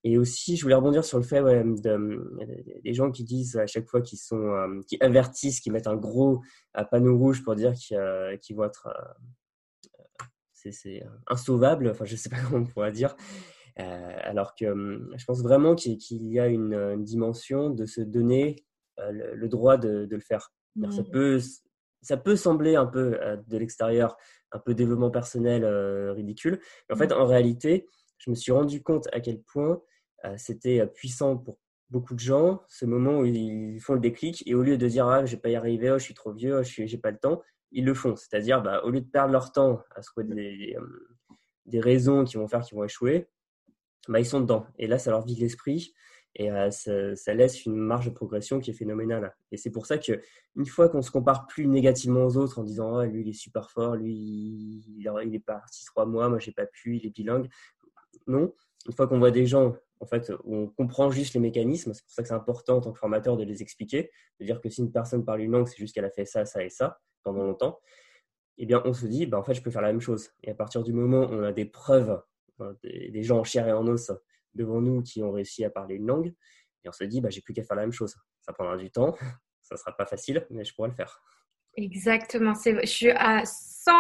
[0.05, 3.67] Et aussi, je voulais rebondir sur le fait ouais, de, des gens qui disent à
[3.67, 6.43] chaque fois qu'ils sont, euh, qui avertissent, qui mettent un gros
[6.91, 9.13] panneau rouge pour dire qu'ils vont être, euh,
[10.71, 11.89] c'est insauvable.
[11.91, 13.15] Enfin, je sais pas comment on pourrait dire.
[13.77, 14.67] alors que
[15.17, 18.57] je pense vraiment qu'il y a une, dimension de se donner
[18.99, 20.53] le, droit de, de, le faire.
[20.91, 21.11] Ça mmh.
[21.11, 21.41] peut,
[22.03, 24.17] ça peut sembler un peu de l'extérieur
[24.53, 26.61] un peu développement personnel euh, ridicule.
[26.89, 27.87] Mais en fait, en réalité,
[28.19, 29.81] je me suis rendu compte à quel point
[30.25, 34.47] euh, c'était euh, puissant pour beaucoup de gens, ce moment où ils font le déclic
[34.47, 36.33] et au lieu de dire ah je vais pas y arriver, oh, je suis trop
[36.33, 38.17] vieux, oh, je n'ai pas le temps, ils le font.
[38.17, 40.77] C'est-à-dire bah, au lieu de perdre leur temps à trouver des,
[41.67, 43.29] des raisons qui vont faire qu'ils vont échouer,
[44.09, 44.67] bah, ils sont dedans.
[44.79, 45.95] Et là, ça leur vide l'esprit.
[46.37, 49.35] Et euh, ça, laisse une marge de progression qui est phénoménale.
[49.51, 50.21] Et c'est pour ça que
[50.55, 53.33] une fois qu'on se compare plus négativement aux autres en disant oh, lui il est
[53.33, 57.49] super fort, lui il, est parti trois mois, moi j'ai pas pu, il est bilingue.
[58.29, 58.55] Non,
[58.87, 62.13] une fois qu'on voit des gens en fait on comprend juste les mécanismes, c'est pour
[62.13, 64.83] ça que c'est important en tant que formateur de les expliquer, de dire que si
[64.83, 67.45] une personne parle une langue, c'est juste qu'elle a fait ça, ça et ça pendant
[67.45, 67.81] longtemps.
[68.59, 70.31] Eh bien, on se dit, bah, en fait, je peux faire la même chose.
[70.43, 72.23] Et à partir du moment où on a des preuves,
[72.83, 74.13] des, gens en chair et en os
[74.55, 76.35] devant nous qui ont réussi à parler une langue.
[76.85, 78.15] Et on se dit, bah, j'ai plus qu'à faire la même chose.
[78.41, 79.17] Ça prendra du temps,
[79.61, 81.23] ça sera pas facile, mais je pourrais le faire.
[81.77, 82.55] Exactement.
[82.55, 83.93] Je suis à 100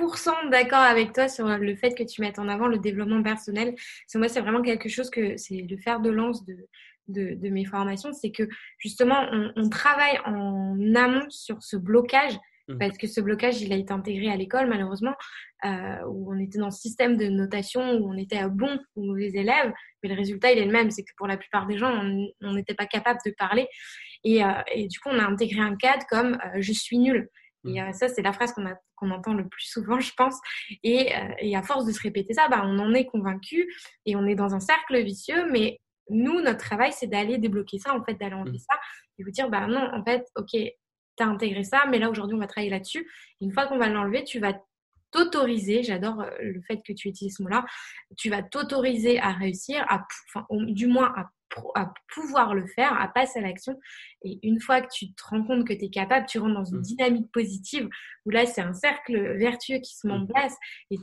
[0.00, 3.74] 000% d'accord avec toi sur le fait que tu mettes en avant le développement personnel.
[4.14, 6.68] Moi, c'est vraiment quelque chose que c'est le fer de lance de,
[7.08, 8.12] de, mes formations.
[8.12, 12.78] C'est que justement, on, on, travaille en amont sur ce blocage Mmh.
[12.78, 15.14] parce que ce blocage, il a été intégré à l'école, malheureusement,
[15.64, 19.06] euh, où on était dans ce système de notation où on était à bon ou
[19.06, 20.90] mauvais élèves, mais le résultat, il est le même.
[20.90, 21.90] C'est que pour la plupart des gens,
[22.42, 23.66] on n'était pas capable de parler.
[24.22, 27.28] Et, euh, et, du coup, on a intégré un cadre comme euh, je suis nul.
[27.66, 27.92] Et mmh.
[27.94, 30.36] ça, c'est la phrase qu'on qu'on entend le plus souvent, je pense.
[30.82, 33.72] Et, et, à force de se répéter ça, bah, on en est convaincu
[34.06, 35.48] et on est dans un cercle vicieux.
[35.52, 35.78] Mais
[36.10, 38.70] nous, notre travail, c'est d'aller débloquer ça, en fait, d'aller enlever mmh.
[38.70, 38.78] ça
[39.18, 42.36] et vous dire, bah non, en fait, ok, tu as intégré ça, mais là aujourd'hui
[42.36, 43.08] on va travailler là-dessus.
[43.40, 44.54] Une fois qu'on va l'enlever, tu vas
[45.10, 47.64] t'autoriser, j'adore euh, le fait que tu utilises ce mot-là,
[48.16, 51.30] tu vas t'autoriser à réussir, à, enfin, du moins à,
[51.74, 53.78] à, pouvoir le faire, à passer à l'action.
[54.22, 56.64] Et une fois que tu te rends compte que tu es capable, tu rentres dans
[56.64, 56.82] une mmh.
[56.82, 57.88] dynamique positive
[58.26, 60.28] où là c'est un cercle vertueux qui se met en mmh.
[60.28, 60.56] place
[60.90, 60.98] et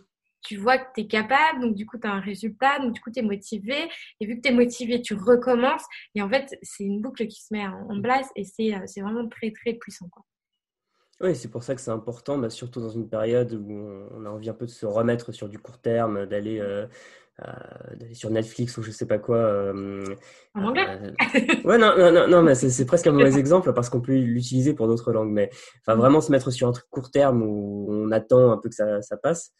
[0.45, 3.01] tu vois que tu es capable, donc du coup, tu as un résultat, donc du
[3.01, 3.89] coup, tu es motivé.
[4.19, 5.83] Et vu que tu es motivé, tu recommences.
[6.13, 9.27] Et en fait, c'est une boucle qui se met en place et c'est euh, vraiment
[9.27, 10.07] très, très puissant.
[10.09, 10.23] Quoi.
[11.21, 13.71] Oui, c'est pour ça que c'est important, bah, surtout dans une période où
[14.11, 16.85] on a envie un peu de se remettre sur du court terme, d'aller euh,
[17.41, 19.71] euh, sur Netflix ou je sais pas quoi.
[20.53, 20.85] en anglais
[21.63, 24.73] Ouais, non, non, non, non mais c'est presque un mauvais exemple parce qu'on peut l'utiliser
[24.73, 25.31] pour d'autres langues.
[25.31, 25.49] Mais
[25.81, 28.75] enfin, vraiment se mettre sur un truc court terme où on attend un peu que
[28.75, 29.53] ça, ça passe.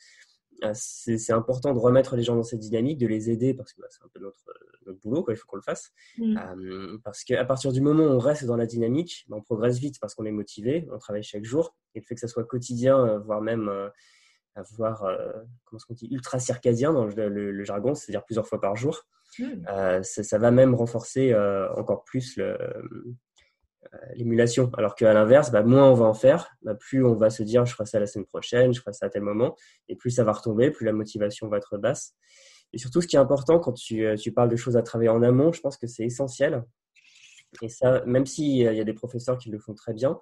[0.64, 3.82] Euh, c'est important de remettre les gens dans cette dynamique, de les aider parce que
[3.82, 4.40] bah, c'est un peu notre,
[4.86, 5.92] notre boulot, quoi, il faut qu'on le fasse.
[6.18, 6.38] Mm.
[6.38, 9.80] Euh, parce qu'à partir du moment où on reste dans la dynamique, bah, on progresse
[9.80, 11.76] vite parce qu'on est motivé, on travaille chaque jour.
[11.94, 13.70] Et le fait que ça soit quotidien, euh, voire même
[14.56, 15.02] avoir,
[15.66, 19.04] comment est-ce qu'on dit, ultra circadien dans le, jargon, c'est-à-dire plusieurs fois par jour,
[19.38, 20.04] mm.
[20.04, 21.36] ça, ça, va même renforcer
[21.76, 23.16] encore plus le, euh,
[24.16, 24.72] l'émulation.
[24.78, 27.66] Alors qu'à l'inverse, bah, moins on va en faire, bah, plus on va se dire
[27.66, 29.56] je ferai ça la semaine prochaine, je ferai ça à tel moment,
[29.88, 32.16] et plus ça va retomber, plus la motivation va être basse.
[32.74, 35.10] Et surtout, ce qui est important quand tu, euh, tu parles de choses à travailler
[35.10, 36.64] en amont, je pense que c'est essentiel.
[37.62, 40.20] Et ça, même s'il y a des professeurs qui le font très bien,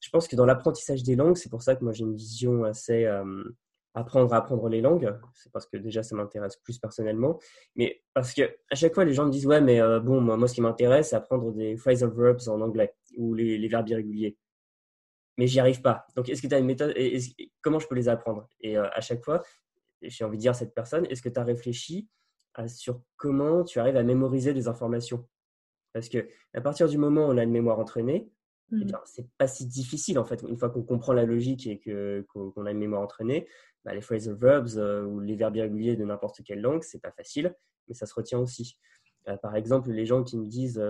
[0.00, 2.64] je pense que dans l'apprentissage des langues, c'est pour ça que moi j'ai une vision
[2.64, 3.06] assez
[3.94, 5.16] apprendre à apprendre les langues.
[5.34, 7.38] C'est parce que déjà ça m'intéresse plus personnellement.
[7.76, 10.48] Mais parce que à chaque fois les gens me disent ouais mais bon moi, moi
[10.48, 14.36] ce qui m'intéresse c'est apprendre des phrasal verbs en anglais ou les, les verbes irréguliers.
[15.38, 16.06] Mais j'y arrive pas.
[16.14, 17.18] Donc est-ce que tu as une méthode et
[17.62, 18.48] comment je peux les apprendre?
[18.60, 19.42] Et à chaque fois
[20.02, 22.08] j'ai envie de dire à cette personne est-ce que tu as réfléchi
[22.66, 25.26] sur comment tu arrives à mémoriser des informations?
[25.92, 28.30] Parce que à partir du moment où on a une mémoire entraînée,
[28.70, 28.98] ce eh mmh.
[29.04, 30.42] c'est pas si difficile en fait.
[30.48, 33.46] Une fois qu'on comprend la logique et que qu'on a une mémoire entraînée,
[33.84, 37.12] bah, les phrasal verbs euh, ou les verbes irréguliers de n'importe quelle langue, c'est pas
[37.12, 37.54] facile,
[37.88, 38.78] mais ça se retient aussi.
[39.28, 40.82] Euh, par exemple, les gens qui me disent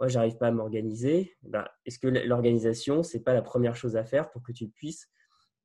[0.00, 3.96] euh, ouais, j'arrive pas à m'organiser, bah, est-ce que l'organisation c'est pas la première chose
[3.96, 5.08] à faire pour que tu puisses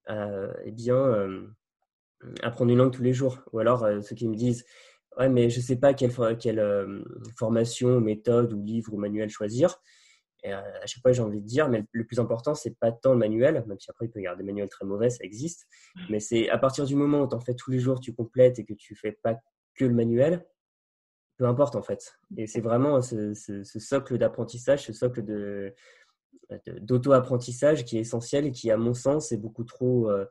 [0.10, 1.30] eh bien
[2.44, 3.40] apprendre une langue tous les jours?
[3.54, 4.66] Ou alors ceux qui me disent
[5.18, 7.04] ouais mais je sais pas quelle, quelle
[7.38, 9.82] formation, méthode ou livre ou manuel choisir.
[10.44, 13.14] Et à chaque fois, j'ai envie de dire, mais le plus important, c'est pas tant
[13.14, 15.68] le manuel, même si après, il peut y avoir des manuels très mauvais, ça existe.
[16.10, 18.58] Mais c'est à partir du moment où tu en fais tous les jours, tu complètes
[18.58, 19.36] et que tu fais pas
[19.76, 20.46] que le manuel,
[21.42, 22.20] peu importe en fait.
[22.38, 25.74] Et c'est vraiment ce, socle d'apprentissage, ce socle de
[26.82, 30.26] d'auto-apprentissage qui est essentiel et qui, à mon sens, est beaucoup trop euh,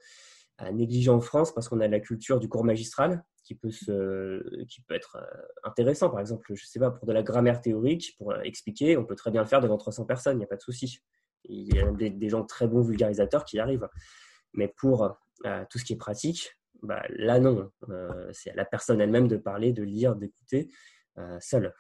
[0.70, 4.81] négligé en France parce qu'on a la culture du cours magistral qui peut, se, qui
[4.83, 6.09] peut être euh, intéressant.
[6.09, 9.16] Par exemple, je sais pas, pour de la grammaire théorique, pour euh, expliquer, on peut
[9.16, 11.01] très bien le faire devant 300 personnes, il n'y a pas de souci.
[11.46, 13.88] Il y a des, gens très bons vulgarisateurs qui y arrivent.
[14.53, 17.70] Mais pour euh, tout ce qui est pratique, bah, là non.
[18.31, 20.70] c'est à la personne elle-même de parler, de lire, d'écouter
[21.40, 21.72] seule.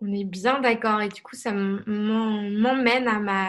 [0.00, 1.00] On est bien d'accord.
[1.00, 3.48] Et du coup, ça m'emmène à ma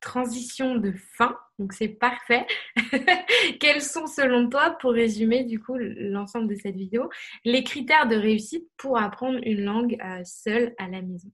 [0.00, 1.36] transition de fin.
[1.58, 2.46] Donc, c'est parfait.
[3.60, 7.08] Quels sont, selon toi, pour résumer du coup l'ensemble de cette vidéo,
[7.44, 11.30] les critères de réussite pour apprendre une langue euh, seule à la maison?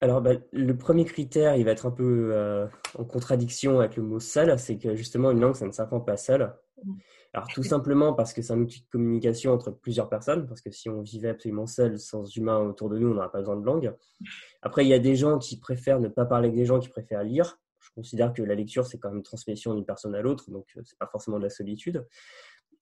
[0.00, 2.66] Alors, bah, le premier critère, il va être un peu euh,
[2.98, 6.16] en contradiction avec le mot seul, c'est que justement, une langue, ça ne s'apprend pas
[6.16, 6.52] seul.
[7.34, 10.70] Alors tout simplement parce que c'est un outil de communication entre plusieurs personnes, parce que
[10.70, 13.64] si on vivait absolument seul, sans humain autour de nous, on n'aurait pas besoin de
[13.64, 13.94] langue.
[14.60, 16.90] Après, il y a des gens qui préfèrent ne pas parler avec des gens qui
[16.90, 17.58] préfèrent lire.
[17.80, 20.66] Je considère que la lecture, c'est quand même une transmission d'une personne à l'autre, donc
[20.76, 22.06] euh, c'est pas forcément de la solitude.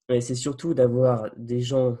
[0.09, 1.97] Mais c'est surtout d'avoir des gens,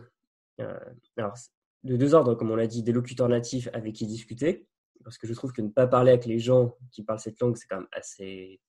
[0.59, 0.77] euh,
[1.17, 1.35] alors,
[1.83, 4.67] de deux ordres, comme on l'a dit, des locuteurs natifs avec qui discuter,
[5.03, 7.55] parce que je trouve que ne pas parler avec les gens qui parlent cette langue,
[7.55, 8.59] c'est quand même assez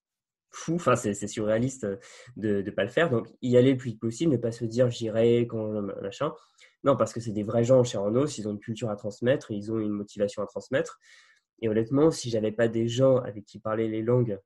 [0.53, 1.87] fou, enfin c'est surréaliste
[2.37, 3.11] de ne pas le faire.
[3.11, 6.33] Donc y aller le plus vite possible, ne pas se dire j'irai quand machin.
[6.85, 9.51] Non, parce que c'est des vrais gens chez Renault, ils ont une culture à transmettre,
[9.51, 10.99] ils ont une motivation à transmettre.
[11.61, 14.39] Et honnêtement, si j'avais pas des gens avec qui parler les langues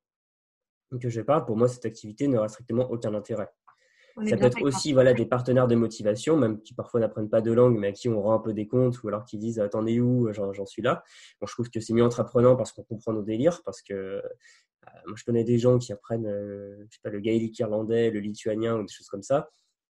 [1.01, 3.49] que je parle, pour moi cette activité n'aurait strictement aucun intérêt.
[4.25, 7.51] Ça peut être aussi voilà, des partenaires de motivation, même qui parfois n'apprennent pas de
[7.51, 9.99] langue, mais à qui on rend un peu des comptes, ou alors qui disent Attendez
[9.99, 10.31] où?
[10.33, 11.03] J'en suis là.
[11.39, 13.93] Bon, je trouve que c'est mieux entre apprenants parce qu'on comprend nos délires, parce que
[13.93, 18.09] euh, moi, je connais des gens qui apprennent, euh, je sais pas, le gaélique irlandais,
[18.09, 19.49] le lituanien ou des choses comme ça.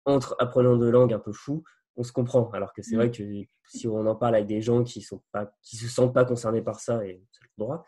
[0.07, 1.63] Entre apprenants de langue un peu fous,
[1.97, 2.51] on se comprend.
[2.53, 2.99] Alors que c'est mm.
[2.99, 3.23] vrai que
[3.69, 6.63] si on en parle avec des gens qui sont pas, qui se sentent pas concernés
[6.63, 7.85] par ça et c'est le droit,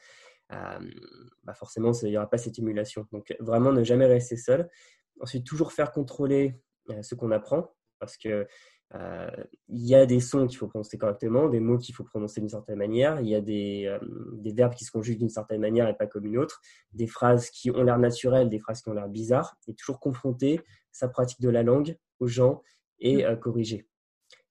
[0.53, 0.79] euh,
[1.43, 3.07] bah forcément, il n'y aura pas cette émulation.
[3.13, 4.69] Donc, vraiment, ne jamais rester seul.
[5.21, 6.61] Ensuite, toujours faire contrôler
[7.03, 8.47] ce qu'on apprend parce que
[8.95, 9.31] euh,
[9.69, 12.49] il y a des sons qu'il faut prononcer correctement, des mots qu'il faut prononcer d'une
[12.49, 13.99] certaine manière, il y a des, euh,
[14.35, 16.61] des verbes qui se conjuguent d'une certaine manière et pas comme une autre,
[16.93, 20.61] des phrases qui ont l'air naturelles, des phrases qui ont l'air bizarres, et toujours confronter
[20.93, 22.63] sa pratique de la langue aux gens
[23.01, 23.27] et mmh.
[23.27, 23.89] euh, corriger.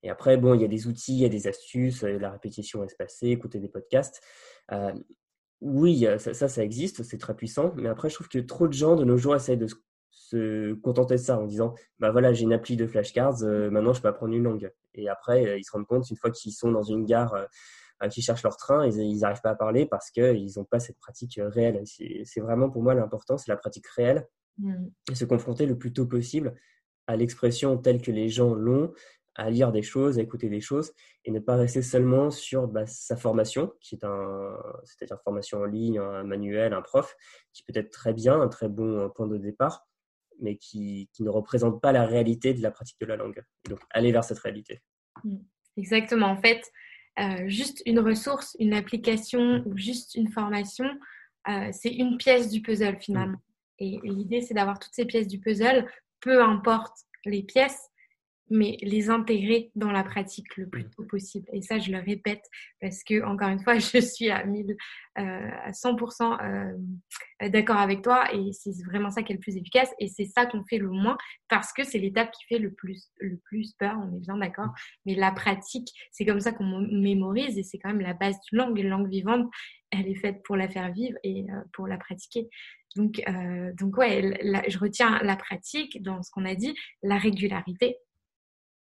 [0.04, 2.84] Et après, bon, il y a des outils, il y a des astuces, la répétition
[2.84, 4.22] espacée, écouter des podcasts.
[5.62, 8.74] oui, ça, ça, ça existe, c'est très puissant, mais après, je trouve que trop de
[8.74, 9.76] gens de nos jours essayent de se
[10.16, 13.94] se contenter de ça en disant bah voilà j'ai une appli de flashcards euh, maintenant
[13.94, 14.72] je peux apprendre une langue.
[14.94, 18.08] Et après euh, ils se rendent compte une fois qu'ils sont dans une gare euh,
[18.08, 21.40] qui cherchent leur train ils n'arrivent pas à parler parce qu'ils n'ont pas cette pratique
[21.42, 21.84] réelle.
[21.86, 24.26] C'est vraiment pour moi l'important c'est la pratique réelle.
[24.58, 24.86] Mmh.
[25.12, 26.56] et se confronter le plus tôt possible
[27.08, 28.94] à l'expression telle que les gens l'ont
[29.36, 30.94] à lire des choses, à écouter des choses
[31.26, 35.66] et ne pas rester seulement sur bah, sa formation, qui est un, c'est-à-dire formation en
[35.66, 37.18] ligne, un manuel, un prof,
[37.52, 39.86] qui peut être très bien, un très bon point de départ,
[40.42, 43.44] mais qui, qui, ne représente pas la réalité de la pratique de la langue.
[43.70, 44.82] donc, aller vers cette réalité.
[45.24, 45.38] Mm.
[45.78, 46.28] Exactement.
[46.28, 46.72] En fait,
[47.20, 50.90] euh, juste une ressource, une application ou juste une formation,
[51.50, 53.40] euh, c'est une pièce du puzzle finalement.
[53.80, 53.84] Mm.
[53.84, 55.86] Et, l'idée, c'est d'avoir toutes ces pièces du puzzle,
[56.22, 57.90] peu importe les pièces,
[58.50, 61.48] mais les intégrer dans la pratique le plus tôt possible.
[61.52, 62.44] Et ça, je le répète
[62.80, 64.76] parce que, encore une fois, je suis à, 1000,
[65.18, 66.44] euh, à 100%
[67.42, 70.26] euh, d'accord avec toi et c'est vraiment ça qui est le plus efficace et c'est
[70.26, 71.18] ça qu'on fait le moins
[71.50, 74.70] parce que c'est l'étape qui fait le plus, le plus peur, on est bien d'accord.
[75.06, 78.60] Mais la pratique, c'est comme ça qu'on mémorise et c'est quand même la base d'une
[78.60, 78.78] langue.
[78.78, 79.50] Une langue vivante,
[79.90, 82.48] elle est faite pour la faire vivre et euh, pour la pratiquer.
[82.96, 83.22] Donc,
[83.78, 87.98] donc ouais, je retiens la pratique dans ce qu'on a dit, la régularité,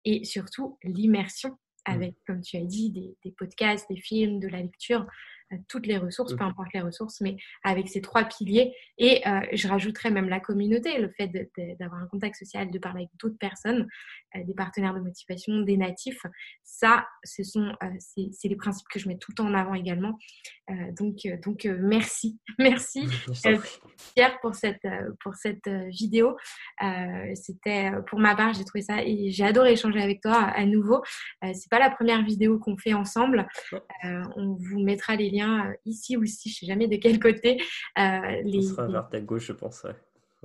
[0.06, 1.92] et surtout l'immersion mmh.
[1.92, 5.06] avec, comme tu as dit, des, des, podcasts, des films, de la lecture,
[5.68, 8.74] toutes les ressources, peu importe les ressources, mais avec ces trois piliers.
[8.98, 11.32] Et euh, je rajouterais même la communauté, le fait
[11.80, 13.88] d'avoir un contact social, de parler avec d'autres personnes,
[14.36, 16.26] euh, des partenaires de motivation, des natifs.
[16.64, 20.18] Ça, ce sont, c'est les principes que je mets tout le temps en avant également.
[20.98, 23.08] donc, donc merci, merci
[24.16, 24.88] Pierre pour cette,
[25.22, 26.36] pour cette vidéo.
[27.36, 31.02] C'était pour ma part, j'ai trouvé ça et j'ai adoré échanger avec toi à nouveau.
[31.42, 33.48] c'est pas la première vidéo qu'on fait ensemble.
[34.04, 37.62] on vous mettra les liens euh, ici ou ici, je sais jamais de quel côté.
[37.98, 39.84] Euh, les, Ça sera vers ta gauche, je pense.
[39.84, 39.96] Ouais,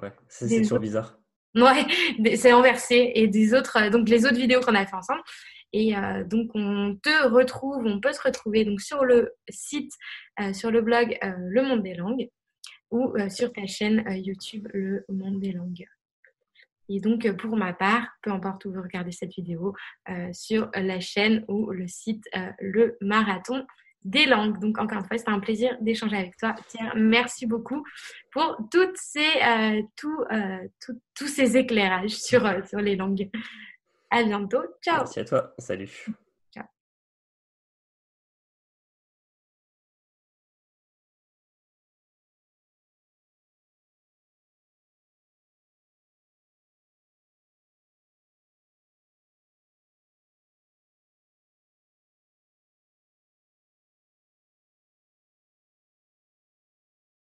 [0.03, 0.13] ouais.
[0.29, 1.19] c'est toujours bizarre.
[1.55, 1.87] Ouais,
[2.37, 3.13] c'est inversé.
[3.15, 5.23] Et des autres, euh, donc les autres vidéos qu'on a fait ensemble.
[5.75, 5.93] Et
[6.25, 9.93] donc, on te retrouve, on peut se retrouver donc sur le site,
[10.55, 12.31] sur le blog Le Monde des Langues
[12.91, 15.85] ou sur ta chaîne YouTube Le Monde des Langues.
[16.89, 19.75] Et donc, pour ma part, peu importe où vous regardez cette vidéo,
[20.33, 22.25] sur la chaîne ou le site
[22.61, 23.67] Le Marathon
[24.05, 24.59] des langues.
[24.59, 26.55] Donc, encore une fois, c'était un plaisir d'échanger avec toi.
[26.69, 27.85] Tiens, merci beaucoup
[28.31, 29.83] pour toutes ces, euh,
[30.33, 30.69] euh,
[31.15, 33.29] tous ces éclairages sur, euh, sur les langues.
[34.11, 34.63] À bientôt.
[34.83, 34.99] Ciao.
[34.99, 35.55] Merci à toi.
[35.59, 36.07] Salut.